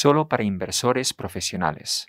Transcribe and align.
solo 0.00 0.30
para 0.30 0.44
inversores 0.44 1.12
profesionales. 1.12 2.06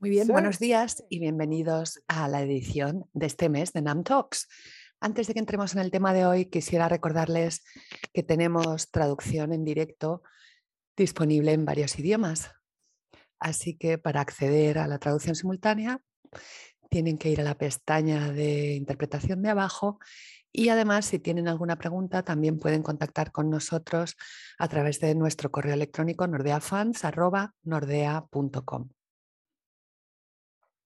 Muy 0.00 0.10
bien, 0.10 0.26
buenos 0.26 0.58
días 0.58 1.04
y 1.08 1.20
bienvenidos 1.20 2.02
a 2.08 2.26
la 2.26 2.42
edición 2.42 3.04
de 3.12 3.26
este 3.26 3.48
mes 3.48 3.72
de 3.72 3.82
NAM 3.82 4.02
Talks. 4.02 4.48
Antes 4.98 5.28
de 5.28 5.34
que 5.34 5.38
entremos 5.38 5.72
en 5.74 5.82
el 5.82 5.92
tema 5.92 6.12
de 6.12 6.26
hoy, 6.26 6.46
quisiera 6.46 6.88
recordarles 6.88 7.62
que 8.12 8.24
tenemos 8.24 8.90
traducción 8.90 9.52
en 9.52 9.64
directo 9.64 10.24
disponible 10.96 11.52
en 11.52 11.64
varios 11.64 11.96
idiomas. 11.96 12.50
Así 13.40 13.76
que 13.76 13.98
para 13.98 14.20
acceder 14.20 14.78
a 14.78 14.86
la 14.86 14.98
traducción 14.98 15.34
simultánea 15.34 16.00
tienen 16.90 17.18
que 17.18 17.30
ir 17.30 17.40
a 17.40 17.44
la 17.44 17.56
pestaña 17.56 18.30
de 18.32 18.74
interpretación 18.74 19.42
de 19.42 19.50
abajo 19.50 19.98
y 20.52 20.68
además 20.68 21.06
si 21.06 21.18
tienen 21.18 21.48
alguna 21.48 21.76
pregunta 21.76 22.22
también 22.22 22.58
pueden 22.58 22.82
contactar 22.82 23.32
con 23.32 23.48
nosotros 23.50 24.16
a 24.58 24.68
través 24.68 25.00
de 25.00 25.14
nuestro 25.14 25.50
correo 25.50 25.72
electrónico 25.74 26.26
nordeafans.nordea.com. 26.26 28.88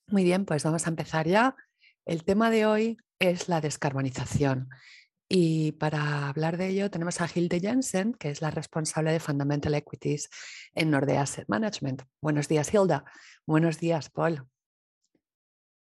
Muy 0.08 0.22
bien, 0.22 0.44
pues 0.44 0.62
vamos 0.64 0.86
a 0.86 0.91
empezar 0.91 1.27
ya. 1.27 1.56
El 2.05 2.24
tema 2.24 2.50
de 2.50 2.66
hoy 2.66 2.98
es 3.18 3.48
la 3.48 3.62
descarbonización. 3.62 4.68
Y 5.28 5.73
para 5.73 6.28
hablar 6.28 6.59
de 6.59 6.69
ello 6.69 6.91
tenemos 6.91 7.20
a 7.20 7.28
Hilde 7.33 7.60
Jensen, 7.60 8.12
que 8.14 8.30
es 8.30 8.42
la 8.42 8.51
responsable 8.51 9.12
de 9.12 9.20
Fundamental 9.20 9.74
Equities 9.74 10.28
en 10.74 10.91
Nordea 10.91 11.23
Asset 11.23 11.48
Management. 11.48 12.02
Buenos 12.20 12.47
días, 12.48 12.73
Hilda. 12.74 13.05
Buenos 13.47 13.78
días, 13.78 14.10
Paul. 14.10 14.47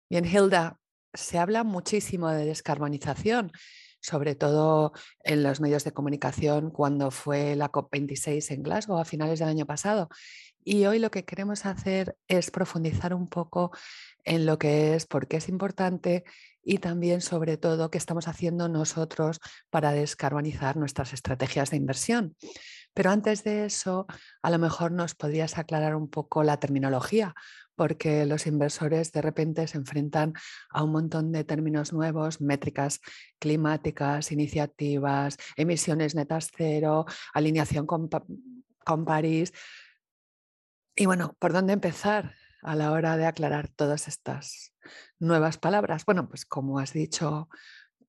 Bien, 0.09 0.25
Hilda, 0.25 0.79
se 1.13 1.37
habla 1.37 1.65
muchísimo 1.65 2.29
de 2.29 2.45
descarbonización, 2.45 3.51
sobre 3.99 4.35
todo 4.35 4.93
en 5.23 5.43
los 5.43 5.59
medios 5.59 5.83
de 5.83 5.91
comunicación 5.91 6.71
cuando 6.71 7.11
fue 7.11 7.57
la 7.57 7.69
COP26 7.69 8.51
en 8.51 8.63
Glasgow 8.63 8.97
a 8.97 9.05
finales 9.05 9.39
del 9.39 9.49
año 9.49 9.65
pasado. 9.65 10.07
Y 10.69 10.85
hoy 10.85 10.99
lo 10.99 11.11
que 11.11 11.23
queremos 11.23 11.65
hacer 11.65 12.17
es 12.27 12.51
profundizar 12.51 13.13
un 13.13 13.29
poco 13.29 13.71
en 14.25 14.45
lo 14.45 14.59
que 14.59 14.95
es, 14.95 15.05
por 15.05 15.25
qué 15.29 15.37
es 15.37 15.47
importante 15.47 16.25
y 16.61 16.79
también 16.79 17.21
sobre 17.21 17.55
todo 17.55 17.89
qué 17.89 17.97
estamos 17.97 18.27
haciendo 18.27 18.67
nosotros 18.67 19.39
para 19.69 19.93
descarbonizar 19.93 20.75
nuestras 20.75 21.13
estrategias 21.13 21.69
de 21.69 21.77
inversión. 21.77 22.35
Pero 22.93 23.11
antes 23.11 23.45
de 23.45 23.63
eso, 23.63 24.07
a 24.41 24.51
lo 24.51 24.59
mejor 24.59 24.91
nos 24.91 25.15
podrías 25.15 25.57
aclarar 25.57 25.95
un 25.95 26.09
poco 26.09 26.43
la 26.43 26.59
terminología, 26.59 27.33
porque 27.75 28.25
los 28.25 28.45
inversores 28.45 29.13
de 29.13 29.21
repente 29.21 29.67
se 29.67 29.77
enfrentan 29.77 30.33
a 30.69 30.83
un 30.83 30.91
montón 30.91 31.31
de 31.31 31.45
términos 31.45 31.93
nuevos, 31.93 32.41
métricas 32.41 32.99
climáticas, 33.39 34.33
iniciativas, 34.33 35.37
emisiones 35.55 36.13
netas 36.13 36.51
cero, 36.53 37.05
alineación 37.33 37.87
con, 37.87 38.09
con 38.83 39.05
París. 39.05 39.53
Y 40.99 41.05
bueno, 41.05 41.35
¿por 41.37 41.53
dónde 41.53 41.73
empezar 41.73 42.33
a 42.63 42.75
la 42.75 42.91
hora 42.91 43.17
de 43.17 43.27
aclarar 43.27 43.67
todas 43.69 44.07
estas 44.07 44.73
nuevas 45.19 45.59
palabras? 45.59 46.05
Bueno, 46.05 46.27
pues 46.27 46.43
como 46.43 46.79
has 46.79 46.91
dicho, 46.91 47.49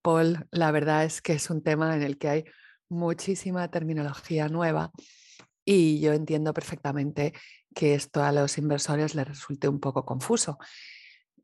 Paul, 0.01 0.47
la 0.51 0.71
verdad 0.71 1.05
es 1.05 1.21
que 1.21 1.35
es 1.35 1.51
un 1.51 1.63
tema 1.63 1.95
en 1.95 2.03
el 2.03 2.17
que 2.17 2.29
hay 2.31 2.45
muchísima 2.89 3.71
terminología 3.71 4.49
nueva 4.49 4.91
y 5.67 6.01
yo 6.01 6.15
entiendo 6.15 6.55
perfectamente 6.55 7.35
que 7.75 7.95
esto 7.95 8.23
a 8.23 8.33
los 8.33 8.57
inversores 8.57 9.15
les 9.15 9.29
resulte 9.29 9.69
un 9.69 9.81
poco 9.81 10.07
confuso 10.07 10.57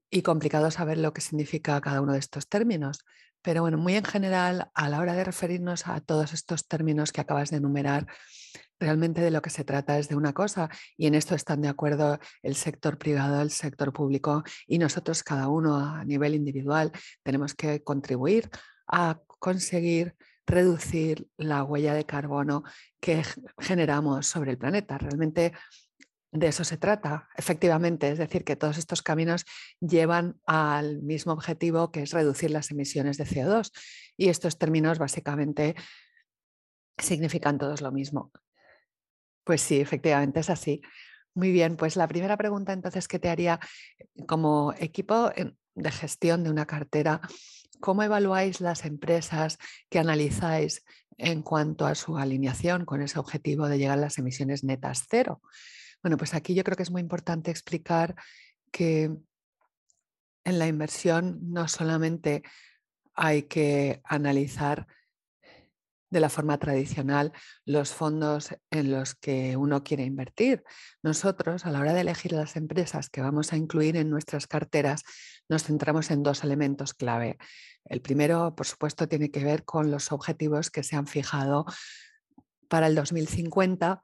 y 0.08 0.22
complicado 0.22 0.70
saber 0.70 0.96
lo 0.96 1.12
que 1.12 1.20
significa 1.20 1.78
cada 1.82 2.00
uno 2.00 2.14
de 2.14 2.20
estos 2.20 2.48
términos. 2.48 3.04
Pero 3.44 3.60
bueno, 3.60 3.76
muy 3.76 3.94
en 3.94 4.04
general, 4.04 4.70
a 4.74 4.88
la 4.88 5.00
hora 5.00 5.12
de 5.12 5.22
referirnos 5.22 5.86
a 5.86 6.00
todos 6.00 6.32
estos 6.32 6.66
términos 6.66 7.12
que 7.12 7.20
acabas 7.20 7.50
de 7.50 7.58
enumerar, 7.58 8.06
realmente 8.80 9.20
de 9.20 9.30
lo 9.30 9.42
que 9.42 9.50
se 9.50 9.64
trata 9.64 9.98
es 9.98 10.08
de 10.08 10.16
una 10.16 10.32
cosa 10.32 10.70
y 10.96 11.06
en 11.06 11.14
esto 11.14 11.34
están 11.34 11.60
de 11.60 11.68
acuerdo 11.68 12.18
el 12.42 12.54
sector 12.56 12.96
privado, 12.96 13.42
el 13.42 13.50
sector 13.50 13.92
público 13.92 14.44
y 14.66 14.78
nosotros 14.78 15.22
cada 15.22 15.48
uno 15.48 15.76
a 15.76 16.04
nivel 16.06 16.34
individual 16.34 16.90
tenemos 17.22 17.54
que 17.54 17.84
contribuir 17.84 18.48
a 18.86 19.20
conseguir 19.38 20.16
reducir 20.46 21.28
la 21.36 21.64
huella 21.64 21.92
de 21.92 22.06
carbono 22.06 22.64
que 22.98 23.22
generamos 23.58 24.26
sobre 24.26 24.52
el 24.52 24.58
planeta. 24.58 24.96
Realmente 24.96 25.52
de 26.34 26.48
eso 26.48 26.64
se 26.64 26.76
trata, 26.76 27.28
efectivamente, 27.36 28.10
es 28.10 28.18
decir, 28.18 28.44
que 28.44 28.56
todos 28.56 28.76
estos 28.76 29.02
caminos 29.02 29.44
llevan 29.80 30.40
al 30.46 31.00
mismo 31.00 31.32
objetivo 31.32 31.92
que 31.92 32.02
es 32.02 32.10
reducir 32.10 32.50
las 32.50 32.72
emisiones 32.72 33.18
de 33.18 33.24
CO2 33.24 33.70
y 34.16 34.30
estos 34.30 34.58
términos 34.58 34.98
básicamente 34.98 35.76
significan 36.98 37.56
todos 37.56 37.80
lo 37.80 37.92
mismo. 37.92 38.32
Pues 39.44 39.60
sí, 39.60 39.80
efectivamente 39.80 40.40
es 40.40 40.50
así. 40.50 40.82
Muy 41.34 41.52
bien, 41.52 41.76
pues 41.76 41.94
la 41.94 42.08
primera 42.08 42.36
pregunta 42.36 42.72
entonces 42.72 43.06
que 43.06 43.20
te 43.20 43.28
haría 43.28 43.60
eh, 43.98 44.26
como 44.26 44.74
equipo 44.78 45.30
de 45.74 45.90
gestión 45.92 46.42
de 46.42 46.50
una 46.50 46.66
cartera, 46.66 47.20
¿cómo 47.78 48.02
evaluáis 48.02 48.60
las 48.60 48.84
empresas 48.84 49.58
que 49.88 50.00
analizáis 50.00 50.84
en 51.16 51.42
cuanto 51.42 51.86
a 51.86 51.94
su 51.94 52.18
alineación 52.18 52.84
con 52.84 53.02
ese 53.02 53.20
objetivo 53.20 53.68
de 53.68 53.78
llegar 53.78 53.98
a 53.98 54.02
las 54.02 54.18
emisiones 54.18 54.64
netas 54.64 55.04
cero? 55.08 55.40
Bueno, 56.04 56.18
pues 56.18 56.34
aquí 56.34 56.54
yo 56.54 56.64
creo 56.64 56.76
que 56.76 56.82
es 56.82 56.90
muy 56.90 57.00
importante 57.00 57.50
explicar 57.50 58.14
que 58.70 59.04
en 60.44 60.58
la 60.58 60.66
inversión 60.66 61.38
no 61.40 61.66
solamente 61.66 62.42
hay 63.14 63.44
que 63.44 64.02
analizar 64.04 64.86
de 66.10 66.20
la 66.20 66.28
forma 66.28 66.58
tradicional 66.58 67.32
los 67.64 67.94
fondos 67.94 68.54
en 68.70 68.90
los 68.90 69.14
que 69.14 69.56
uno 69.56 69.82
quiere 69.82 70.04
invertir. 70.04 70.62
Nosotros, 71.02 71.64
a 71.64 71.70
la 71.70 71.80
hora 71.80 71.94
de 71.94 72.02
elegir 72.02 72.32
las 72.32 72.56
empresas 72.56 73.08
que 73.08 73.22
vamos 73.22 73.54
a 73.54 73.56
incluir 73.56 73.96
en 73.96 74.10
nuestras 74.10 74.46
carteras, 74.46 75.04
nos 75.48 75.64
centramos 75.64 76.10
en 76.10 76.22
dos 76.22 76.44
elementos 76.44 76.92
clave. 76.92 77.38
El 77.86 78.02
primero, 78.02 78.54
por 78.54 78.66
supuesto, 78.66 79.08
tiene 79.08 79.30
que 79.30 79.42
ver 79.42 79.64
con 79.64 79.90
los 79.90 80.12
objetivos 80.12 80.70
que 80.70 80.82
se 80.82 80.96
han 80.96 81.06
fijado 81.06 81.64
para 82.68 82.88
el 82.88 82.94
2050 82.94 84.02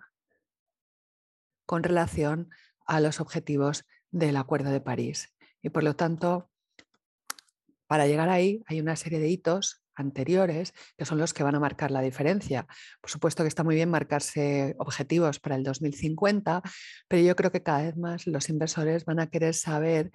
con 1.71 1.85
relación 1.85 2.51
a 2.85 2.99
los 2.99 3.21
objetivos 3.21 3.85
del 4.11 4.37
Acuerdo 4.37 4.71
de 4.71 4.81
París. 4.81 5.37
Y 5.63 5.69
por 5.69 5.85
lo 5.85 5.95
tanto, 5.95 6.51
para 7.87 8.09
llegar 8.09 8.29
ahí 8.29 8.61
hay 8.67 8.81
una 8.81 8.97
serie 8.97 9.21
de 9.21 9.29
hitos 9.29 9.81
anteriores, 9.95 10.75
que 10.99 11.05
son 11.05 11.19
los 11.19 11.33
que 11.33 11.45
van 11.45 11.55
a 11.55 11.61
marcar 11.61 11.93
la 11.93 12.01
diferencia. 12.01 12.67
Por 13.01 13.09
supuesto 13.09 13.45
que 13.45 13.49
está 13.49 13.63
muy 13.63 13.77
bien 13.77 13.89
marcarse 13.89 14.75
objetivos 14.81 15.39
para 15.39 15.55
el 15.55 15.63
2050, 15.63 16.61
pero 17.07 17.23
yo 17.23 17.37
creo 17.37 17.53
que 17.53 17.63
cada 17.63 17.83
vez 17.85 17.97
más 17.97 18.27
los 18.27 18.49
inversores 18.49 19.05
van 19.05 19.21
a 19.21 19.29
querer 19.29 19.55
saber 19.55 20.11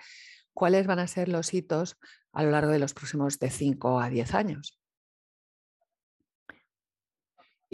cuáles 0.53 0.87
van 0.87 0.99
a 0.99 1.07
ser 1.07 1.29
los 1.29 1.53
hitos 1.53 1.97
a 2.33 2.43
lo 2.43 2.51
largo 2.51 2.73
de 2.73 2.79
los 2.79 2.93
próximos 2.93 3.39
de 3.39 3.49
5 3.49 4.01
a 4.01 4.09
10 4.09 4.33
años. 4.33 4.84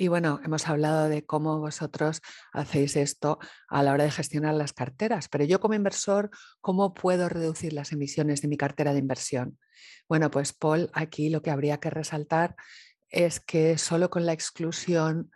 Y 0.02 0.08
bueno, 0.08 0.40
hemos 0.44 0.68
hablado 0.68 1.10
de 1.10 1.28
cómo 1.28 1.60
vosotros 1.60 2.24
hacéis 2.54 2.96
esto 2.96 3.38
a 3.68 3.84
la 3.84 3.94
hora 3.94 4.06
de 4.06 4.10
gestionar 4.10 4.56
las 4.56 4.74
carteras, 4.74 5.30
pero 5.30 5.44
yo 5.44 5.60
como 5.60 5.76
inversor, 5.76 6.32
¿cómo 6.60 6.96
puedo 6.96 7.30
reducir 7.30 7.72
las 7.74 7.92
emisiones 7.92 8.42
de 8.42 8.48
mi 8.48 8.58
cartera 8.58 8.94
de 8.94 9.00
inversión? 9.00 9.60
Bueno, 10.10 10.32
pues 10.32 10.54
Paul, 10.54 10.90
aquí 10.94 11.30
lo 11.30 11.44
que 11.44 11.52
habría 11.52 11.80
que 11.80 11.92
resaltar 11.92 12.56
es 13.10 13.40
que 13.40 13.78
solo 13.78 14.10
con 14.10 14.26
la 14.26 14.34
exclusión 14.34 15.30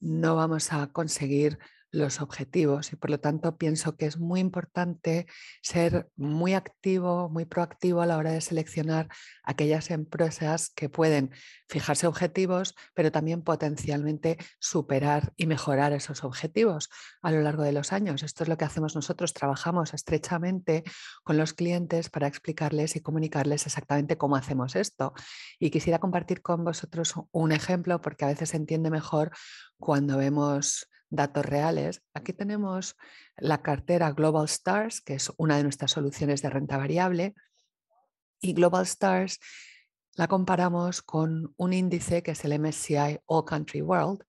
no 0.00 0.36
vamos 0.36 0.72
a 0.72 0.86
conseguir 0.86 1.58
los 1.92 2.20
objetivos 2.22 2.92
y 2.92 2.96
por 2.96 3.10
lo 3.10 3.20
tanto 3.20 3.56
pienso 3.56 3.96
que 3.96 4.06
es 4.06 4.18
muy 4.18 4.40
importante 4.40 5.26
ser 5.62 6.10
muy 6.16 6.54
activo, 6.54 7.28
muy 7.28 7.44
proactivo 7.44 8.00
a 8.00 8.06
la 8.06 8.16
hora 8.16 8.32
de 8.32 8.40
seleccionar 8.40 9.08
aquellas 9.44 9.90
empresas 9.90 10.70
que 10.70 10.88
pueden 10.88 11.30
fijarse 11.68 12.06
objetivos, 12.06 12.74
pero 12.94 13.12
también 13.12 13.42
potencialmente 13.42 14.38
superar 14.58 15.34
y 15.36 15.46
mejorar 15.46 15.92
esos 15.92 16.24
objetivos 16.24 16.88
a 17.20 17.30
lo 17.30 17.42
largo 17.42 17.62
de 17.62 17.72
los 17.72 17.92
años. 17.92 18.22
Esto 18.22 18.42
es 18.42 18.48
lo 18.48 18.56
que 18.56 18.64
hacemos 18.64 18.96
nosotros, 18.96 19.34
trabajamos 19.34 19.92
estrechamente 19.92 20.84
con 21.24 21.36
los 21.36 21.52
clientes 21.52 22.08
para 22.08 22.26
explicarles 22.26 22.96
y 22.96 23.00
comunicarles 23.00 23.66
exactamente 23.66 24.16
cómo 24.16 24.36
hacemos 24.36 24.76
esto. 24.76 25.12
Y 25.58 25.70
quisiera 25.70 25.98
compartir 25.98 26.40
con 26.40 26.64
vosotros 26.64 27.14
un 27.32 27.52
ejemplo 27.52 28.00
porque 28.00 28.24
a 28.24 28.28
veces 28.28 28.50
se 28.50 28.56
entiende 28.56 28.90
mejor 28.90 29.30
cuando 29.78 30.16
vemos 30.16 30.88
datos 31.12 31.44
reales. 31.44 32.02
Aquí 32.14 32.32
tenemos 32.32 32.96
la 33.36 33.62
cartera 33.62 34.10
Global 34.12 34.46
Stars, 34.46 35.00
que 35.00 35.14
es 35.14 35.30
una 35.36 35.56
de 35.56 35.62
nuestras 35.62 35.92
soluciones 35.92 36.42
de 36.42 36.50
renta 36.50 36.78
variable. 36.78 37.34
Y 38.40 38.54
Global 38.54 38.82
Stars 38.84 39.38
la 40.14 40.26
comparamos 40.26 41.02
con 41.02 41.54
un 41.56 41.72
índice 41.72 42.22
que 42.22 42.32
es 42.32 42.44
el 42.44 42.58
MSCI 42.58 43.20
All 43.26 43.44
Country 43.44 43.82
World. 43.82 44.24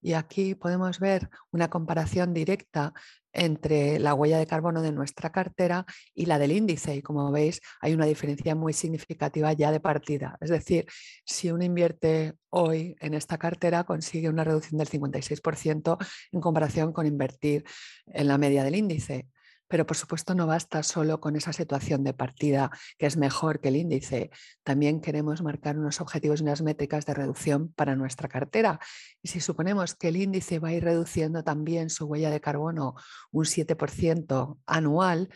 Y 0.00 0.12
aquí 0.12 0.54
podemos 0.54 1.00
ver 1.00 1.28
una 1.50 1.68
comparación 1.68 2.32
directa 2.32 2.92
entre 3.32 3.98
la 3.98 4.14
huella 4.14 4.38
de 4.38 4.46
carbono 4.46 4.82
de 4.82 4.92
nuestra 4.92 5.30
cartera 5.30 5.84
y 6.14 6.26
la 6.26 6.38
del 6.38 6.52
índice. 6.52 6.96
Y 6.96 7.02
como 7.02 7.30
veis, 7.30 7.60
hay 7.80 7.94
una 7.94 8.06
diferencia 8.06 8.54
muy 8.54 8.72
significativa 8.72 9.52
ya 9.52 9.70
de 9.70 9.80
partida. 9.80 10.36
Es 10.40 10.50
decir, 10.50 10.86
si 11.24 11.50
uno 11.50 11.64
invierte 11.64 12.34
hoy 12.50 12.96
en 13.00 13.14
esta 13.14 13.38
cartera, 13.38 13.84
consigue 13.84 14.28
una 14.28 14.44
reducción 14.44 14.78
del 14.78 14.88
56% 14.88 15.98
en 16.32 16.40
comparación 16.40 16.92
con 16.92 17.06
invertir 17.06 17.64
en 18.06 18.28
la 18.28 18.38
media 18.38 18.64
del 18.64 18.76
índice. 18.76 19.28
Pero 19.68 19.86
por 19.86 19.96
supuesto 19.96 20.34
no 20.34 20.46
basta 20.46 20.82
solo 20.82 21.20
con 21.20 21.36
esa 21.36 21.52
situación 21.52 22.04
de 22.04 22.14
partida 22.14 22.70
que 22.98 23.06
es 23.06 23.16
mejor 23.16 23.60
que 23.60 23.68
el 23.68 23.76
índice. 23.76 24.30
También 24.62 25.00
queremos 25.00 25.42
marcar 25.42 25.78
unos 25.78 26.00
objetivos 26.00 26.40
y 26.40 26.44
unas 26.44 26.62
métricas 26.62 27.06
de 27.06 27.14
reducción 27.14 27.72
para 27.74 27.94
nuestra 27.94 28.28
cartera. 28.28 28.80
Y 29.22 29.28
si 29.28 29.40
suponemos 29.40 29.94
que 29.94 30.08
el 30.08 30.16
índice 30.16 30.58
va 30.58 30.68
a 30.68 30.72
ir 30.72 30.84
reduciendo 30.84 31.44
también 31.44 31.90
su 31.90 32.06
huella 32.06 32.30
de 32.30 32.40
carbono 32.40 32.94
un 33.30 33.44
7% 33.44 34.58
anual, 34.66 35.28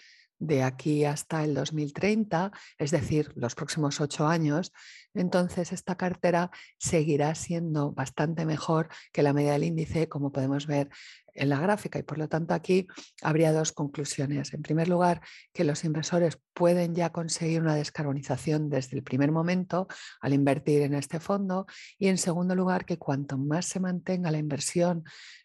de 0.42 0.64
aquí 0.64 1.04
hasta 1.04 1.44
el 1.44 1.54
2030, 1.54 2.50
es 2.76 2.90
decir, 2.90 3.32
los 3.36 3.54
próximos 3.54 4.00
ocho 4.00 4.26
años, 4.26 4.72
entonces 5.14 5.72
esta 5.72 5.96
cartera 5.96 6.50
seguirá 6.78 7.36
siendo 7.36 7.92
bastante 7.92 8.44
mejor 8.44 8.88
que 9.12 9.22
la 9.22 9.32
media 9.32 9.52
del 9.52 9.62
índice, 9.62 10.08
como 10.08 10.32
podemos 10.32 10.66
ver 10.66 10.88
en 11.34 11.48
la 11.48 11.60
gráfica. 11.60 11.98
Y 11.98 12.02
por 12.02 12.18
lo 12.18 12.28
tanto 12.28 12.54
aquí 12.54 12.86
habría 13.22 13.52
dos 13.52 13.72
conclusiones. 13.72 14.52
En 14.52 14.62
primer 14.62 14.88
lugar, 14.88 15.20
que 15.52 15.64
los 15.64 15.84
inversores 15.84 16.38
pueden 16.54 16.94
ya 16.94 17.10
conseguir 17.10 17.60
una 17.60 17.74
descarbonización 17.74 18.68
desde 18.68 18.96
el 18.96 19.02
primer 19.02 19.32
momento 19.32 19.88
al 20.20 20.34
invertir 20.34 20.82
en 20.82 20.94
este 20.94 21.20
fondo. 21.20 21.66
Y 21.98 22.08
en 22.08 22.18
segundo 22.18 22.54
lugar, 22.54 22.84
que 22.84 22.98
cuanto 22.98 23.38
más 23.38 23.66
se 23.66 23.80
mantenga 23.80 24.30
la 24.30 24.38
inversión 24.38 25.04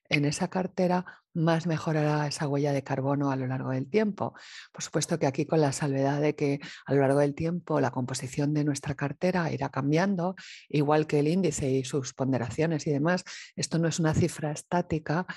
en 0.09 0.25
esa 0.25 0.49
cartera, 0.49 1.05
más 1.37 1.67
mejorará 1.67 2.27
esa 2.27 2.47
huella 2.47 2.73
de 2.73 2.83
carbono 2.83 3.31
a 3.31 3.35
lo 3.35 3.47
largo 3.47 3.69
del 3.69 3.87
tiempo. 3.87 4.33
Por 4.71 4.83
supuesto 4.83 5.19
que 5.19 5.27
aquí 5.27 5.45
con 5.45 5.61
la 5.61 5.71
salvedad 5.71 6.19
de 6.19 6.35
que 6.35 6.59
a 6.85 6.93
lo 6.93 7.01
largo 7.01 7.19
del 7.19 7.35
tiempo 7.35 7.79
la 7.79 7.91
composición 7.91 8.53
de 8.53 8.63
nuestra 8.63 8.95
cartera 8.95 9.51
irá 9.51 9.69
cambiando, 9.69 10.35
igual 10.67 11.05
que 11.05 11.19
el 11.19 11.27
índice 11.27 11.69
y 11.69 11.83
sus 11.83 12.13
ponderaciones 12.13 12.87
y 12.87 12.91
demás. 12.91 13.23
Esto 13.55 13.77
no 13.77 13.87
es 13.87 13.99
una 13.99 14.13
cifra 14.15 14.51
estática, 14.51 15.27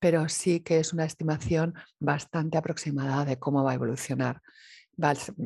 pero 0.00 0.28
sí 0.28 0.60
que 0.60 0.78
es 0.80 0.92
una 0.92 1.04
estimación 1.04 1.74
bastante 1.98 2.58
aproximada 2.58 3.24
de 3.24 3.38
cómo 3.38 3.62
va 3.62 3.72
a 3.72 3.74
evolucionar. 3.74 4.42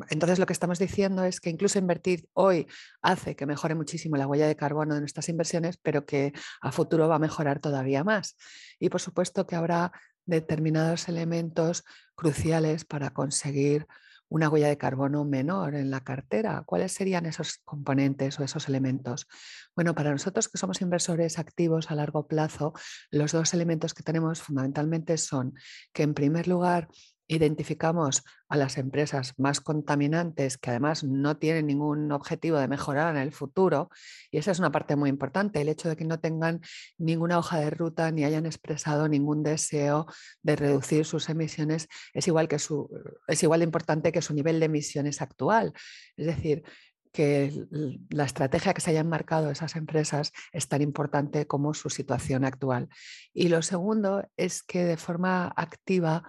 Entonces 0.09 0.39
lo 0.39 0.45
que 0.45 0.53
estamos 0.53 0.79
diciendo 0.79 1.23
es 1.23 1.39
que 1.39 1.49
incluso 1.49 1.79
invertir 1.79 2.27
hoy 2.33 2.67
hace 3.01 3.35
que 3.35 3.45
mejore 3.45 3.75
muchísimo 3.75 4.17
la 4.17 4.27
huella 4.27 4.47
de 4.47 4.55
carbono 4.55 4.95
de 4.95 4.99
nuestras 4.99 5.29
inversiones, 5.29 5.77
pero 5.77 6.05
que 6.05 6.33
a 6.61 6.71
futuro 6.71 7.07
va 7.07 7.15
a 7.15 7.19
mejorar 7.19 7.59
todavía 7.59 8.03
más. 8.03 8.35
Y 8.79 8.89
por 8.89 9.01
supuesto 9.01 9.47
que 9.47 9.55
habrá 9.55 9.91
determinados 10.25 11.07
elementos 11.07 11.83
cruciales 12.15 12.83
para 12.83 13.11
conseguir 13.11 13.87
una 14.29 14.49
huella 14.49 14.67
de 14.67 14.77
carbono 14.77 15.23
menor 15.25 15.75
en 15.75 15.91
la 15.91 16.01
cartera. 16.01 16.63
¿Cuáles 16.65 16.91
serían 16.91 17.25
esos 17.25 17.59
componentes 17.63 18.39
o 18.39 18.43
esos 18.43 18.67
elementos? 18.67 19.27
Bueno, 19.75 19.95
para 19.95 20.11
nosotros 20.11 20.47
que 20.49 20.57
somos 20.57 20.81
inversores 20.81 21.39
activos 21.39 21.91
a 21.91 21.95
largo 21.95 22.27
plazo, 22.27 22.73
los 23.11 23.31
dos 23.31 23.53
elementos 23.53 23.93
que 23.93 24.03
tenemos 24.03 24.41
fundamentalmente 24.41 25.17
son 25.17 25.53
que 25.93 26.03
en 26.03 26.13
primer 26.13 26.47
lugar 26.47 26.87
identificamos 27.27 28.23
a 28.49 28.57
las 28.57 28.77
empresas 28.77 29.33
más 29.37 29.61
contaminantes 29.61 30.57
que 30.57 30.69
además 30.69 31.03
no 31.03 31.37
tienen 31.37 31.67
ningún 31.67 32.11
objetivo 32.11 32.57
de 32.57 32.67
mejorar 32.67 33.15
en 33.15 33.21
el 33.21 33.31
futuro, 33.31 33.89
y 34.31 34.37
esa 34.37 34.51
es 34.51 34.59
una 34.59 34.71
parte 34.71 34.95
muy 34.95 35.09
importante, 35.09 35.61
el 35.61 35.69
hecho 35.69 35.89
de 35.89 35.95
que 35.95 36.05
no 36.05 36.19
tengan 36.19 36.61
ninguna 36.97 37.37
hoja 37.39 37.59
de 37.59 37.69
ruta 37.69 38.11
ni 38.11 38.23
hayan 38.23 38.45
expresado 38.45 39.07
ningún 39.07 39.43
deseo 39.43 40.05
de 40.43 40.55
reducir 40.55 41.05
sus 41.05 41.29
emisiones 41.29 41.87
es 42.13 42.27
igual, 42.27 42.47
que 42.47 42.59
su, 42.59 42.89
es 43.27 43.41
igual 43.43 43.61
de 43.61 43.65
importante 43.65 44.11
que 44.11 44.21
su 44.21 44.33
nivel 44.33 44.59
de 44.59 44.67
emisiones 44.67 45.21
actual. 45.21 45.73
Es 46.17 46.27
decir, 46.27 46.63
que 47.15 47.65
la 48.09 48.25
estrategia 48.25 48.73
que 48.73 48.81
se 48.81 48.89
hayan 48.89 49.07
marcado 49.07 49.49
esas 49.49 49.77
empresas 49.77 50.33
es 50.51 50.67
tan 50.67 50.81
importante 50.81 51.47
como 51.47 51.73
su 51.73 51.89
situación 51.89 52.43
actual. 52.43 52.89
Y 53.33 53.47
lo 53.47 53.61
segundo 53.61 54.29
es 54.35 54.63
que 54.63 54.83
de 54.83 54.97
forma 54.97 55.47
activa 55.55 56.23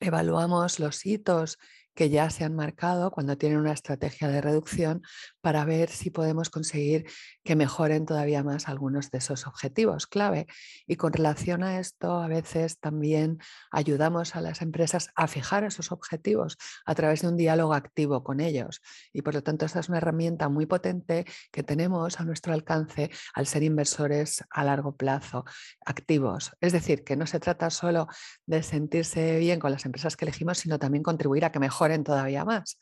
evaluamos 0.00 0.78
los 0.78 1.04
hitos 1.06 1.58
que 1.94 2.10
ya 2.10 2.28
se 2.30 2.44
han 2.44 2.54
marcado 2.54 3.10
cuando 3.10 3.38
tienen 3.38 3.58
una 3.58 3.72
estrategia 3.72 4.28
de 4.28 4.40
reducción 4.40 5.02
para 5.46 5.64
ver 5.64 5.90
si 5.90 6.10
podemos 6.10 6.50
conseguir 6.50 7.06
que 7.44 7.54
mejoren 7.54 8.04
todavía 8.04 8.42
más 8.42 8.66
algunos 8.66 9.12
de 9.12 9.18
esos 9.18 9.46
objetivos 9.46 10.08
clave. 10.08 10.48
Y 10.88 10.96
con 10.96 11.12
relación 11.12 11.62
a 11.62 11.78
esto, 11.78 12.18
a 12.18 12.26
veces 12.26 12.80
también 12.80 13.38
ayudamos 13.70 14.34
a 14.34 14.40
las 14.40 14.60
empresas 14.60 15.10
a 15.14 15.28
fijar 15.28 15.62
esos 15.62 15.92
objetivos 15.92 16.58
a 16.84 16.96
través 16.96 17.22
de 17.22 17.28
un 17.28 17.36
diálogo 17.36 17.74
activo 17.74 18.24
con 18.24 18.40
ellos. 18.40 18.82
Y 19.12 19.22
por 19.22 19.34
lo 19.34 19.42
tanto, 19.44 19.66
esta 19.66 19.78
es 19.78 19.88
una 19.88 19.98
herramienta 19.98 20.48
muy 20.48 20.66
potente 20.66 21.24
que 21.52 21.62
tenemos 21.62 22.18
a 22.18 22.24
nuestro 22.24 22.52
alcance 22.52 23.12
al 23.32 23.46
ser 23.46 23.62
inversores 23.62 24.42
a 24.50 24.64
largo 24.64 24.96
plazo, 24.96 25.44
activos. 25.84 26.56
Es 26.60 26.72
decir, 26.72 27.04
que 27.04 27.14
no 27.14 27.28
se 27.28 27.38
trata 27.38 27.70
solo 27.70 28.08
de 28.46 28.64
sentirse 28.64 29.38
bien 29.38 29.60
con 29.60 29.70
las 29.70 29.86
empresas 29.86 30.16
que 30.16 30.24
elegimos, 30.24 30.58
sino 30.58 30.80
también 30.80 31.04
contribuir 31.04 31.44
a 31.44 31.52
que 31.52 31.60
mejoren 31.60 32.02
todavía 32.02 32.44
más. 32.44 32.80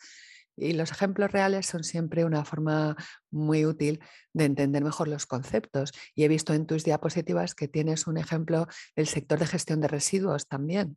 Y 0.57 0.73
los 0.75 0.93
ejemplos 0.93 1.33
reales 1.33 1.67
son 1.67 1.85
siempre 1.85 2.25
una 2.25 2.45
forma 2.45 2.97
muy 3.31 3.65
útil 3.67 4.01
de 4.33 4.45
entender 4.45 4.85
mejor 4.85 5.09
los 5.09 5.27
conceptos. 5.27 5.93
Y 6.15 6.25
he 6.25 6.29
visto 6.29 6.55
en 6.55 6.67
tus 6.67 6.85
diapositivas 6.85 7.55
que 7.55 7.69
tienes 7.69 8.07
un 8.07 8.19
ejemplo 8.19 8.67
del 8.95 9.07
sector 9.07 9.39
de 9.39 9.47
gestión 9.47 9.81
de 9.81 9.89
residuos 9.89 10.47
también. 10.47 10.97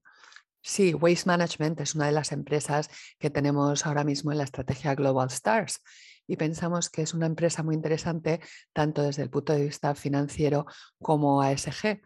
Sí, 0.62 0.94
Waste 0.94 1.27
Management 1.27 1.80
es 1.80 1.95
una 1.95 2.07
de 2.07 2.12
las 2.12 2.31
empresas 2.31 2.89
que 3.19 3.30
tenemos 3.30 3.86
ahora 3.86 4.04
mismo 4.04 4.31
en 4.31 4.39
la 4.39 4.44
estrategia 4.44 4.95
Global 4.95 5.30
Stars 5.30 5.81
y 6.27 6.36
pensamos 6.36 6.89
que 6.89 7.01
es 7.04 7.13
una 7.13 7.25
empresa 7.25 7.63
muy 7.63 7.74
interesante 7.74 8.42
tanto 8.74 9.01
desde 9.01 9.24
el 9.24 9.30
punto 9.30 9.54
de 9.54 9.63
vista 9.63 9.95
financiero 9.95 10.65
como 11.01 11.42
ASG 11.42 12.01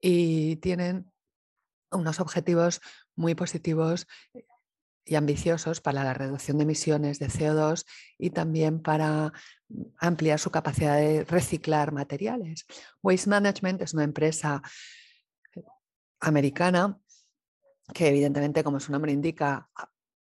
y 0.00 0.56
tienen 0.56 1.10
unos 1.92 2.20
objetivos 2.20 2.80
muy 3.14 3.34
positivos 3.34 4.06
y 5.04 5.14
ambiciosos 5.14 5.80
para 5.80 6.04
la 6.04 6.14
reducción 6.14 6.58
de 6.58 6.64
emisiones 6.64 7.18
de 7.18 7.28
CO2 7.28 7.84
y 8.18 8.30
también 8.30 8.80
para 8.80 9.32
mm, 9.68 9.82
ampliar 9.98 10.38
su 10.38 10.50
capacidad 10.50 10.96
de 10.96 11.24
reciclar 11.24 11.92
materiales. 11.92 12.66
Waste 13.02 13.30
Management 13.30 13.82
es 13.82 13.94
una 13.94 14.04
empresa 14.04 14.62
americana 16.20 16.98
que 17.92 18.08
evidentemente, 18.08 18.62
como 18.62 18.80
su 18.80 18.92
nombre 18.92 19.12
indica, 19.12 19.68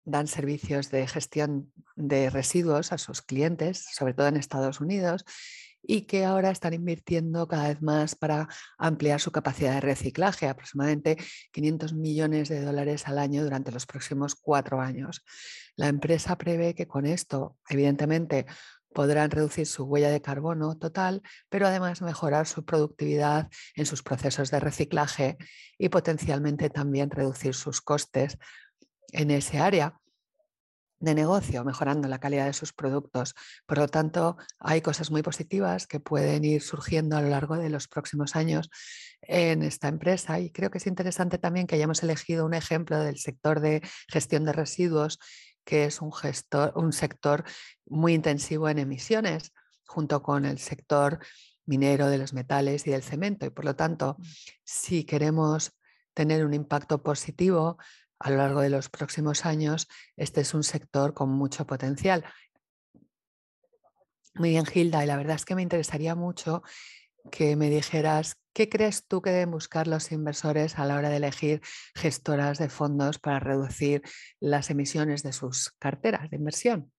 dan 0.05 0.27
servicios 0.27 0.91
de 0.91 1.07
gestión 1.07 1.73
de 1.97 2.31
residuos 2.31 2.93
a 2.93 2.99
sus 2.99 3.21
clientes, 3.21 3.87
sobre 3.93 4.15
todo 4.15 4.29
en 4.29 4.37
Estados 4.37 4.81
Unidos, 4.81 5.25
y 5.83 6.03
que 6.03 6.25
ahora 6.25 6.51
están 6.51 6.75
invirtiendo 6.75 7.47
cada 7.49 7.69
vez 7.69 7.83
más 7.83 8.15
para 8.15 8.49
ampliar 8.79 9.21
su 9.21 9.31
capacidad 9.31 9.75
de 9.75 9.81
reciclaje, 9.81 10.49
aproximadamente 10.49 11.17
500 11.53 11.95
millones 11.95 12.49
de 12.49 12.63
dólares 12.63 13.07
al 13.09 13.19
año 13.19 13.43
durante 13.43 13.73
los 13.73 13.87
próximos 13.87 14.35
cuatro 14.35 14.81
años. 14.81 15.25
La 15.77 15.89
empresa 15.89 16.37
prevé 16.37 16.75
que 16.75 16.87
con 16.87 17.07
esto, 17.07 17.57
evidentemente, 17.69 18.47
podrán 18.93 19.31
reducir 19.31 19.67
su 19.67 19.85
huella 19.85 20.11
de 20.11 20.23
carbono 20.23 20.77
total, 20.77 21.23
pero 21.49 21.67
además 21.67 22.03
mejorar 22.03 22.47
su 22.47 22.65
productividad 22.65 23.49
en 23.75 23.87
sus 23.87 24.03
procesos 24.03 24.51
de 24.51 24.61
reciclaje 24.61 25.37
y 25.79 25.89
potencialmente 25.89 26.71
también 26.71 27.11
reducir 27.11 27.55
sus 27.55 27.81
costes 27.81 28.39
en 29.13 29.31
ese 29.31 29.59
área 29.59 29.99
de 31.01 31.15
negocio, 31.15 31.65
mejorando 31.65 32.09
la 32.09 32.19
calidad 32.19 32.47
de 32.47 32.53
sus 32.53 32.73
productos. 32.73 33.35
Por 33.67 33.79
lo 33.79 33.89
tanto, 33.89 34.37
hay 34.59 34.81
cosas 34.81 35.11
muy 35.11 35.23
positivas 35.23 35.87
que 35.87 36.01
pueden 36.01 36.45
ir 36.45 36.63
surgiendo 36.63 37.17
a 37.17 37.23
lo 37.23 37.29
largo 37.29 37.57
de 37.57 37.71
los 37.71 37.89
próximos 37.89 38.37
años 38.37 38.69
en 39.23 39.63
esta 39.63 39.89
empresa 39.89 40.41
y 40.41 40.51
creo 40.51 40.71
que 40.71 40.79
es 40.79 40.87
interesante 40.87 41.39
también 41.39 41.67
que 41.67 41.77
hayamos 41.77 42.03
elegido 42.03 42.45
un 42.47 42.55
ejemplo 42.55 42.99
del 42.99 43.19
sector 43.19 43.61
de 43.61 43.83
gestión 44.09 44.45
de 44.45 44.53
residuos, 44.53 45.19
que 45.65 45.85
es 45.85 46.01
un, 46.01 46.13
gestor, 46.13 46.73
un 46.77 46.93
sector 46.93 47.45
muy 47.87 48.15
intensivo 48.15 48.69
en 48.69 48.79
emisiones, 48.79 49.53
junto 49.87 50.23
con 50.23 50.45
el 50.45 50.59
sector 50.59 51.19
minero 51.67 52.09
de 52.09 52.19
los 52.19 52.33
metales 52.33 52.87
y 52.87 52.91
del 52.91 53.03
cemento. 53.03 53.47
Y 53.47 53.51
por 53.51 53.65
lo 53.65 53.77
tanto, 53.77 54.17
si 54.65 55.05
queremos 55.05 55.73
tener 56.15 56.45
un 56.45 56.55
impacto 56.55 57.03
positivo 57.03 57.79
a 58.19 58.31
lo 58.31 58.37
largo 58.39 58.61
de 58.61 58.71
los 58.71 58.89
próximos 58.89 59.47
años, 59.47 59.89
este 60.17 60.41
es 60.41 60.55
un 60.55 60.63
sector 60.63 61.15
con 61.15 61.31
mucho 61.31 61.67
potencial. 61.67 62.25
Muy 64.35 64.51
bien, 64.51 64.67
Gilda, 64.67 65.03
y 65.03 65.07
la 65.07 65.17
verdad 65.17 65.37
es 65.37 65.45
que 65.45 65.55
me 65.55 65.63
interesaría 65.63 66.15
mucho 66.15 66.63
que 67.31 67.57
me 67.57 67.71
dijeras 67.71 68.41
qué 68.53 68.69
crees 68.69 69.07
tú 69.07 69.21
que 69.21 69.31
deben 69.31 69.51
buscar 69.51 69.87
los 69.87 70.11
inversores 70.13 70.79
a 70.79 70.87
la 70.87 70.97
hora 70.97 71.11
de 71.11 71.17
elegir 71.17 71.61
gestoras 71.95 72.59
de 72.59 72.69
fondos 72.69 73.19
para 73.19 73.41
reducir 73.41 74.03
las 74.41 74.71
emisiones 74.71 75.23
de 75.23 75.33
sus 75.33 75.71
carteras 75.79 76.31
de 76.31 76.37
inversión. 76.37 76.93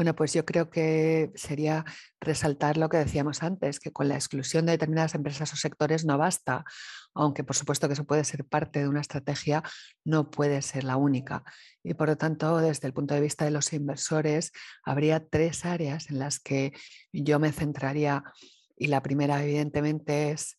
Bueno, 0.00 0.16
pues 0.16 0.32
yo 0.32 0.46
creo 0.46 0.70
que 0.70 1.30
sería 1.34 1.84
resaltar 2.22 2.78
lo 2.78 2.88
que 2.88 2.96
decíamos 2.96 3.42
antes, 3.42 3.78
que 3.78 3.92
con 3.92 4.08
la 4.08 4.14
exclusión 4.14 4.64
de 4.64 4.72
determinadas 4.72 5.14
empresas 5.14 5.52
o 5.52 5.56
sectores 5.56 6.06
no 6.06 6.16
basta, 6.16 6.64
aunque 7.12 7.44
por 7.44 7.54
supuesto 7.54 7.86
que 7.86 7.92
eso 7.92 8.06
puede 8.06 8.24
ser 8.24 8.46
parte 8.46 8.78
de 8.78 8.88
una 8.88 9.02
estrategia, 9.02 9.62
no 10.02 10.30
puede 10.30 10.62
ser 10.62 10.84
la 10.84 10.96
única. 10.96 11.44
Y 11.82 11.92
por 11.92 12.08
lo 12.08 12.16
tanto, 12.16 12.56
desde 12.60 12.86
el 12.86 12.94
punto 12.94 13.12
de 13.12 13.20
vista 13.20 13.44
de 13.44 13.50
los 13.50 13.74
inversores, 13.74 14.52
habría 14.84 15.22
tres 15.22 15.66
áreas 15.66 16.08
en 16.08 16.18
las 16.18 16.40
que 16.40 16.72
yo 17.12 17.38
me 17.38 17.52
centraría. 17.52 18.24
Y 18.78 18.86
la 18.86 19.02
primera, 19.02 19.44
evidentemente, 19.44 20.30
es 20.30 20.56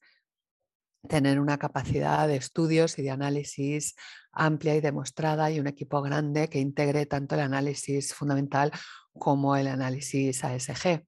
tener 1.10 1.39
una 1.39 1.57
capacidad 1.57 2.27
de 2.27 2.36
estudios 2.36 3.00
y 3.00 3.01
de 3.01 3.10
análisis 3.10 3.95
amplia 4.31 4.75
y 4.75 4.81
demostrada 4.81 5.50
y 5.50 5.60
un 5.60 5.65
equipo 5.65 6.01
grande 6.03 6.48
que 6.48 6.60
integre 6.60 7.07
tanto 7.07 7.33
el 7.33 7.41
análisis 7.41 8.13
fundamental 8.13 8.71
como 9.13 9.56
el 9.56 9.68
análisis 9.68 10.44
ASG. 10.44 11.06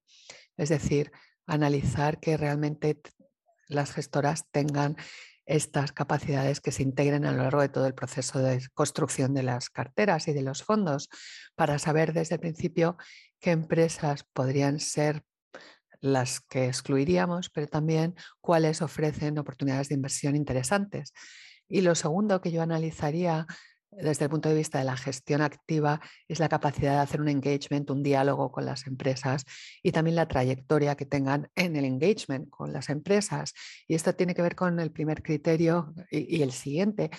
Es 0.56 0.68
decir, 0.68 1.12
analizar 1.46 2.20
que 2.20 2.36
realmente 2.36 3.00
las 3.68 3.92
gestoras 3.92 4.50
tengan 4.50 4.96
estas 5.46 5.92
capacidades 5.92 6.60
que 6.60 6.72
se 6.72 6.82
integren 6.82 7.26
a 7.26 7.32
lo 7.32 7.42
largo 7.42 7.60
de 7.60 7.68
todo 7.68 7.86
el 7.86 7.94
proceso 7.94 8.38
de 8.38 8.66
construcción 8.72 9.34
de 9.34 9.42
las 9.42 9.68
carteras 9.68 10.26
y 10.28 10.32
de 10.32 10.42
los 10.42 10.62
fondos 10.62 11.10
para 11.54 11.78
saber 11.78 12.12
desde 12.12 12.36
el 12.36 12.40
principio 12.40 12.96
qué 13.40 13.50
empresas 13.50 14.24
podrían 14.32 14.80
ser 14.80 15.22
las 16.00 16.40
que 16.40 16.66
excluiríamos, 16.66 17.50
pero 17.50 17.66
también 17.66 18.14
cuáles 18.40 18.82
ofrecen 18.82 19.38
oportunidades 19.38 19.88
de 19.88 19.94
inversión 19.94 20.36
interesantes. 20.36 21.12
Y 21.68 21.80
lo 21.80 21.94
segundo 21.94 22.40
que 22.40 22.52
yo 22.52 22.62
analizaría 22.62 23.46
desde 24.00 24.24
el 24.24 24.30
punto 24.30 24.48
de 24.48 24.54
vista 24.54 24.78
de 24.78 24.84
la 24.84 24.96
gestión 24.96 25.42
activa 25.42 26.00
es 26.28 26.38
la 26.38 26.48
capacidad 26.48 26.94
de 26.94 26.98
hacer 27.00 27.20
un 27.20 27.28
engagement, 27.28 27.90
un 27.90 28.02
diálogo 28.02 28.50
con 28.50 28.64
las 28.64 28.86
empresas 28.86 29.44
y 29.82 29.92
también 29.92 30.16
la 30.16 30.28
trayectoria 30.28 30.96
que 30.96 31.06
tengan 31.06 31.50
en 31.54 31.76
el 31.76 31.84
engagement 31.84 32.48
con 32.50 32.72
las 32.72 32.88
empresas. 32.88 33.52
Y 33.86 33.94
esto 33.94 34.14
tiene 34.14 34.34
que 34.34 34.42
ver 34.42 34.56
con 34.56 34.80
el 34.80 34.90
primer 34.90 35.22
criterio 35.22 35.94
y, 36.10 36.42
el 36.42 36.52
siguiente, 36.52 37.10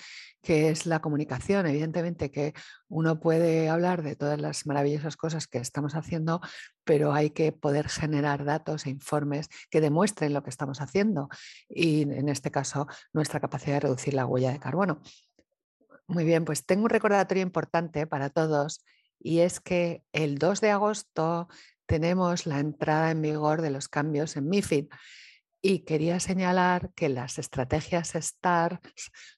que 0.42 0.70
es 0.70 0.86
la 0.86 1.00
comunicación. 1.00 1.66
Evidentemente 1.66 2.30
que 2.30 2.54
uno 2.88 3.20
puede 3.20 3.68
hablar 3.68 4.02
de 4.02 4.16
todas 4.16 4.40
las 4.40 4.66
maravillosas 4.66 5.16
cosas 5.16 5.46
que 5.46 5.58
estamos 5.58 5.94
haciendo, 5.94 6.40
pero 6.84 7.12
hay 7.12 7.30
que 7.30 7.52
poder 7.52 7.88
generar 7.88 8.44
datos 8.44 8.86
e 8.86 8.90
informes 8.90 9.48
que 9.70 9.80
demuestren 9.80 10.32
lo 10.32 10.42
que 10.42 10.50
estamos 10.50 10.80
haciendo 10.80 11.28
y 11.68 12.02
en 12.02 12.28
este 12.28 12.50
caso 12.50 12.86
nuestra 13.12 13.40
capacidad 13.40 13.74
de 13.74 13.80
reducir 13.80 14.14
la 14.14 14.26
huella 14.26 14.52
de 14.52 14.60
carbono. 14.60 15.00
Muy 16.08 16.24
bien, 16.24 16.44
pues 16.44 16.64
tengo 16.64 16.84
un 16.84 16.90
recordatorio 16.90 17.42
importante 17.42 18.06
para 18.06 18.30
todos 18.30 18.84
y 19.18 19.40
es 19.40 19.60
que 19.60 20.04
el 20.12 20.38
2 20.38 20.60
de 20.60 20.70
agosto 20.70 21.48
tenemos 21.86 22.46
la 22.46 22.60
entrada 22.60 23.10
en 23.10 23.22
vigor 23.22 23.60
de 23.60 23.70
los 23.70 23.88
cambios 23.88 24.36
en 24.36 24.48
MIFID 24.48 24.86
y 25.60 25.80
quería 25.80 26.20
señalar 26.20 26.92
que 26.94 27.08
las 27.08 27.38
estrategias 27.38 28.12
STAR 28.14 28.80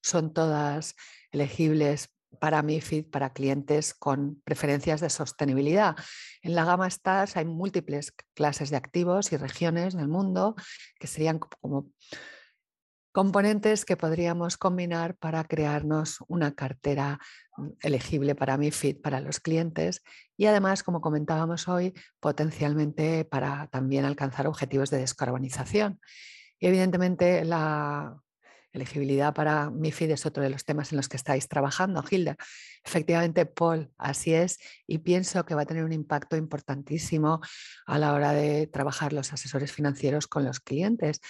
son 0.02 0.34
todas 0.34 0.94
elegibles 1.30 2.10
para 2.38 2.62
MIFID, 2.62 3.06
para 3.06 3.32
clientes 3.32 3.94
con 3.94 4.42
preferencias 4.42 5.00
de 5.00 5.08
sostenibilidad. 5.08 5.96
En 6.42 6.54
la 6.54 6.66
gama 6.66 6.90
STARS 6.90 7.38
hay 7.38 7.46
múltiples 7.46 8.12
clases 8.34 8.68
de 8.68 8.76
activos 8.76 9.32
y 9.32 9.38
regiones 9.38 9.94
del 9.94 10.08
mundo 10.08 10.54
que 11.00 11.06
serían 11.06 11.38
como 11.38 11.90
componentes 13.12 13.84
que 13.84 13.96
podríamos 13.96 14.56
combinar 14.56 15.16
para 15.16 15.44
crearnos 15.44 16.18
una 16.28 16.54
cartera 16.54 17.18
mm, 17.56 17.68
elegible 17.82 18.34
para 18.34 18.56
MIFID 18.56 19.00
para 19.00 19.20
los 19.20 19.40
clientes 19.40 20.02
y 20.36 20.46
además, 20.46 20.82
como 20.82 21.00
comentábamos 21.00 21.68
hoy, 21.68 21.94
potencialmente 22.20 23.24
para 23.24 23.68
también 23.68 24.04
alcanzar 24.04 24.46
objetivos 24.46 24.90
de 24.90 24.98
descarbonización. 24.98 26.00
Y 26.60 26.66
evidentemente 26.66 27.44
la 27.44 28.20
elegibilidad 28.72 29.34
para 29.34 29.70
MIFID 29.70 30.10
es 30.10 30.26
otro 30.26 30.42
de 30.42 30.50
los 30.50 30.64
temas 30.64 30.92
en 30.92 30.98
los 30.98 31.08
que 31.08 31.16
estáis 31.16 31.48
trabajando, 31.48 32.04
Hilda. 32.08 32.36
Efectivamente, 32.84 33.46
Paul, 33.46 33.90
así 33.96 34.34
es, 34.34 34.58
y 34.86 34.98
pienso 34.98 35.44
que 35.44 35.54
va 35.54 35.62
a 35.62 35.66
tener 35.66 35.84
un 35.84 35.92
impacto 35.92 36.36
importantísimo 36.36 37.40
a 37.86 37.98
la 37.98 38.12
hora 38.12 38.32
de 38.32 38.66
trabajar 38.66 39.12
los 39.12 39.32
asesores 39.32 39.72
financieros 39.72 40.26
con 40.26 40.44
los 40.44 40.60
clientes 40.60 41.20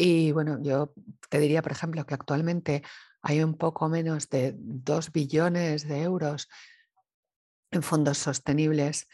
y 0.00 0.30
bueno, 0.30 0.62
yo 0.62 0.94
te 1.28 1.40
diría, 1.40 1.60
por 1.60 1.72
ejemplo, 1.72 2.06
que 2.06 2.14
actualmente 2.14 2.84
hay 3.20 3.42
un 3.42 3.54
poco 3.54 3.88
menos 3.88 4.28
de 4.28 4.54
2 4.56 5.10
billones 5.10 5.88
de 5.88 6.02
euros 6.02 6.48
en 7.72 7.82
fondos 7.82 8.18
sostenibles 8.18 9.08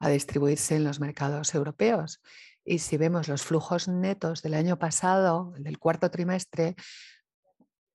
a 0.00 0.10
distribuirse 0.10 0.76
en 0.76 0.84
los 0.84 1.00
mercados 1.00 1.54
europeos. 1.54 2.20
Y 2.62 2.80
si 2.80 2.98
vemos 2.98 3.26
los 3.26 3.42
flujos 3.42 3.88
netos 3.88 4.42
del 4.42 4.52
año 4.52 4.78
pasado, 4.78 5.54
del 5.56 5.78
cuarto 5.78 6.10
trimestre, 6.10 6.76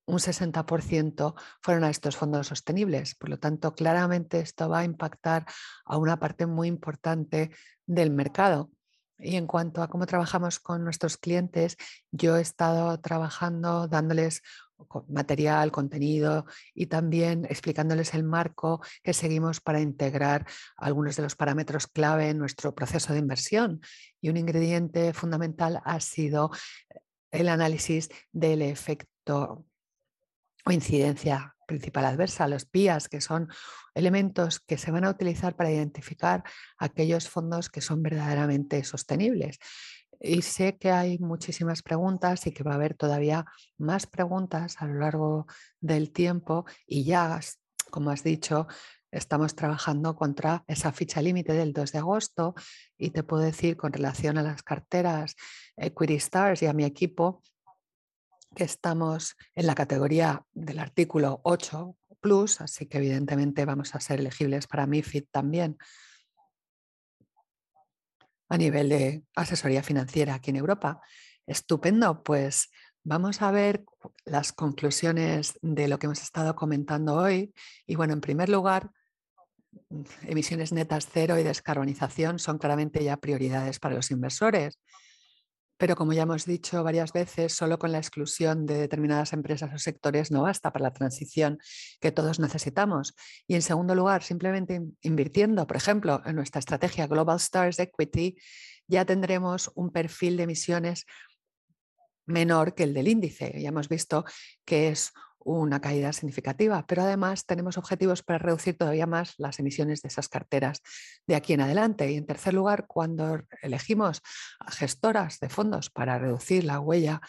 un 0.07 0.17
60% 0.17 1.35
fueron 1.61 1.83
a 1.83 1.91
estos 1.91 2.17
fondos 2.17 2.47
sostenibles. 2.47 3.13
Por 3.13 3.29
lo 3.29 3.37
tanto, 3.37 3.75
claramente 3.75 4.39
esto 4.39 4.69
va 4.69 4.79
a 4.79 4.85
impactar 4.85 5.45
a 5.85 5.97
una 5.97 6.17
parte 6.17 6.47
muy 6.47 6.67
importante 6.67 7.51
del 7.85 8.09
mercado. 8.09 8.71
Y 9.19 9.35
en 9.35 9.47
cuanto 9.47 9.83
a 9.83 9.89
cómo 9.89 10.05
trabajamos 10.05 10.59
con 10.59 10.83
nuestros 10.83 11.17
clientes, 11.17 11.75
yo 12.11 12.37
he 12.37 12.41
estado 12.41 12.99
trabajando 12.99 13.87
dándoles 13.87 14.41
material, 15.09 15.71
contenido 15.71 16.45
y 16.73 16.87
también 16.87 17.45
explicándoles 17.45 18.13
el 18.13 18.23
marco 18.23 18.81
que 19.03 19.13
seguimos 19.13 19.59
para 19.59 19.81
integrar 19.81 20.47
algunos 20.77 21.17
de 21.17 21.23
los 21.23 21.35
parámetros 21.35 21.87
clave 21.87 22.29
en 22.29 22.37
nuestro 22.37 22.73
proceso 22.73 23.13
de 23.13 23.19
inversión. 23.19 23.81
Y 24.21 24.29
un 24.29 24.37
ingrediente 24.37 25.13
fundamental 25.13 25.81
ha 25.83 25.99
sido 25.99 26.51
el 27.31 27.49
análisis 27.49 28.09
del 28.31 28.61
efecto 28.61 29.65
o 30.65 30.71
incidencia 30.71 31.55
principal 31.69 32.05
adversa, 32.05 32.47
los 32.47 32.65
PIAs, 32.65 33.07
que 33.07 33.21
son 33.21 33.47
elementos 33.93 34.59
que 34.59 34.77
se 34.77 34.91
van 34.91 35.05
a 35.05 35.11
utilizar 35.11 35.55
para 35.55 35.71
identificar 35.71 36.43
aquellos 36.79 37.29
fondos 37.29 37.69
que 37.69 37.81
son 37.81 38.01
verdaderamente 38.01 38.83
sostenibles. 38.83 39.59
Y 40.19 40.41
sé 40.41 40.77
que 40.77 40.91
hay 40.91 41.19
muchísimas 41.19 41.81
preguntas 41.81 42.45
y 42.47 42.51
que 42.51 42.63
va 42.63 42.71
a 42.71 42.75
haber 42.75 42.95
todavía 42.95 43.45
más 43.77 44.07
preguntas 44.07 44.75
a 44.79 44.87
lo 44.87 44.95
largo 44.95 45.45
del 45.79 46.11
tiempo 46.11 46.65
y 46.85 47.05
ya, 47.05 47.39
como 47.89 48.09
has 48.09 48.23
dicho, 48.23 48.67
estamos 49.11 49.55
trabajando 49.55 50.15
contra 50.15 50.63
esa 50.67 50.91
ficha 50.91 51.21
límite 51.21 51.53
del 51.53 51.71
2 51.71 51.91
de 51.91 51.99
agosto 51.99 52.55
y 52.97 53.11
te 53.11 53.23
puedo 53.23 53.43
decir 53.43 53.77
con 53.77 53.93
relación 53.93 54.37
a 54.37 54.43
las 54.43 54.61
carteras 54.61 55.35
Equity 55.77 56.15
Stars 56.15 56.63
y 56.63 56.65
a 56.65 56.73
mi 56.73 56.83
equipo 56.83 57.41
que 58.55 58.63
estamos 58.63 59.35
en 59.55 59.67
la 59.67 59.75
categoría 59.75 60.45
del 60.53 60.79
artículo 60.79 61.41
8 61.43 61.95
plus, 62.19 62.61
así 62.61 62.85
que 62.87 62.97
evidentemente 62.97 63.65
vamos 63.65 63.95
a 63.95 63.99
ser 63.99 64.19
elegibles 64.19 64.67
para 64.67 64.87
MIFID 64.87 65.25
también 65.31 65.77
a 68.49 68.57
nivel 68.57 68.89
de 68.89 69.23
asesoría 69.35 69.83
financiera 69.83 70.35
aquí 70.35 70.49
en 70.49 70.57
Europa. 70.57 71.01
Estupendo, 71.45 72.23
pues 72.23 72.69
vamos 73.03 73.41
a 73.41 73.51
ver 73.51 73.85
las 74.25 74.51
conclusiones 74.51 75.57
de 75.61 75.87
lo 75.87 75.99
que 75.99 76.07
hemos 76.07 76.21
estado 76.21 76.55
comentando 76.55 77.15
hoy. 77.15 77.53
Y 77.85 77.95
bueno, 77.95 78.13
en 78.13 78.21
primer 78.21 78.49
lugar, 78.49 78.91
emisiones 80.23 80.71
netas 80.71 81.07
cero 81.11 81.37
y 81.37 81.43
descarbonización 81.43 82.39
son 82.39 82.57
claramente 82.57 83.03
ya 83.03 83.17
prioridades 83.17 83.79
para 83.79 83.95
los 83.95 84.11
inversores. 84.11 84.79
Pero 85.79 85.95
como 85.95 86.11
ya 86.11 86.23
hemos 86.23 86.45
dicho 86.45 86.83
varias 86.83 87.13
veces, 87.13 87.53
solo 87.53 87.79
con 87.79 87.93
la 87.93 87.99
exclusión 87.99 88.65
de 88.65 88.75
determinadas 88.75 89.31
empresas 89.31 89.73
o 89.73 89.77
sectores 89.79 90.29
no 90.29 90.41
basta 90.41 90.73
para 90.73 90.83
la 90.83 90.93
transición 90.93 91.57
que 92.01 92.11
todos 92.11 92.39
necesitamos. 92.39 93.15
Y 93.47 93.55
en 93.55 93.61
segundo 93.61 93.95
lugar, 93.95 94.21
simplemente 94.21 94.81
invirtiendo, 95.01 95.65
por 95.65 95.77
ejemplo, 95.77 96.21
en 96.25 96.35
nuestra 96.35 96.59
estrategia 96.59 97.07
Global 97.07 97.37
Stars 97.37 97.79
Equity, 97.79 98.35
ya 98.87 99.05
tendremos 99.05 99.71
un 99.73 99.91
perfil 99.91 100.35
de 100.35 100.43
emisiones 100.43 101.05
menor 102.29 102.75
que 102.75 102.83
el 102.83 102.93
del 102.93 103.07
índice. 103.07 103.53
Ya 103.59 103.69
hemos 103.69 103.89
visto 103.89 104.23
que 104.65 104.89
es 104.89 105.11
una 105.39 105.79
caída 105.79 106.13
significativa, 106.13 106.85
pero 106.85 107.03
además 107.03 107.45
tenemos 107.45 107.77
objetivos 107.77 108.23
para 108.23 108.39
reducir 108.39 108.77
todavía 108.77 109.07
más 109.07 109.35
las 109.37 109.59
emisiones 109.59 110.01
de 110.01 110.09
esas 110.09 110.29
carteras 110.29 110.81
de 111.27 111.35
aquí 111.35 111.53
en 111.53 111.61
adelante. 111.61 112.11
Y 112.11 112.17
en 112.17 112.25
tercer 112.25 112.53
lugar, 112.53 112.85
cuando 112.87 113.41
elegimos 113.61 114.21
gestoras 114.69 115.39
de 115.39 115.49
fondos 115.49 115.89
para 115.89 116.19
reducir 116.19 116.63
la 116.65 116.79
huella 116.79 117.21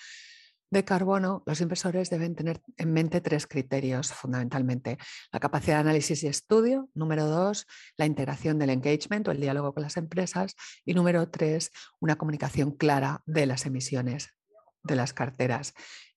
de 0.72 0.84
carbono, 0.84 1.42
los 1.46 1.60
inversores 1.60 2.10
deben 2.10 2.36
tener 2.36 2.60
en 2.76 2.92
mente 2.92 3.20
tres 3.20 3.46
criterios 3.46 4.12
fundamentalmente. 4.12 4.98
La 5.32 5.40
capacidad 5.40 5.76
de 5.76 5.80
análisis 5.80 6.22
y 6.22 6.28
estudio, 6.28 6.88
número 6.94 7.26
dos, 7.26 7.66
la 7.96 8.06
integración 8.06 8.58
del 8.58 8.70
engagement 8.70 9.26
o 9.26 9.30
el 9.32 9.40
diálogo 9.40 9.74
con 9.74 9.82
las 9.82 9.96
empresas 9.96 10.54
y 10.84 10.94
número 10.94 11.28
tres, 11.28 11.70
una 11.98 12.16
comunicación 12.16 12.70
clara 12.72 13.22
de 13.26 13.46
las 13.46 13.66
emisiones 13.66 14.39
de 14.82 14.96
las 14.96 15.12
carteras. 15.12 15.74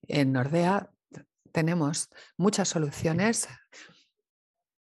En 0.08 0.32
Nordea 0.32 0.90
tenemos 1.52 2.10
muchas 2.38 2.70
soluciones 2.70 3.48